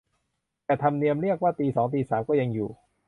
[0.65, 2.69] แต่ธรรมเนียมเรียกว่าตีสองตีสามก็ยังอยู่